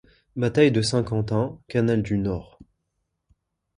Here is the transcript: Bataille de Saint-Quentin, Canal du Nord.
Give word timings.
Bataille 0.35 0.71
de 0.71 0.81
Saint-Quentin, 0.81 1.59
Canal 1.67 2.01
du 2.01 2.17
Nord. 2.17 2.57